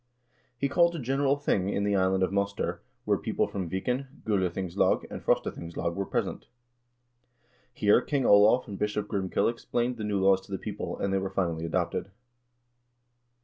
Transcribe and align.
l 0.03 0.07
He 0.57 0.67
called 0.67 0.95
a 0.95 0.99
general 0.99 1.35
thing 1.35 1.69
in 1.69 1.83
the 1.83 1.95
island 1.95 2.23
of 2.23 2.31
Moster, 2.33 2.81
where 3.05 3.19
people 3.19 3.45
from 3.45 3.69
Viken, 3.69 4.07
Gulathings 4.23 4.75
lag, 4.75 5.05
and 5.11 5.21
Frostathingslag 5.23 5.93
were 5.93 6.07
present. 6.07 6.47
Here 7.71 8.01
King 8.01 8.25
Olav 8.25 8.67
and 8.67 8.79
Bishop 8.79 9.07
Grimkel 9.07 9.47
explained 9.47 9.97
the 9.97 10.03
new 10.03 10.19
laws 10.19 10.41
to 10.41 10.51
the 10.51 10.57
people, 10.57 10.97
and 10.97 11.13
they 11.13 11.19
were 11.19 11.29
finally 11.29 11.67
adopted. 11.67 12.09